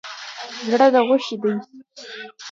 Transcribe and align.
زړه 0.69 0.87
ده 0.93 1.01
غوښی 1.07 1.35
دی 1.41 1.53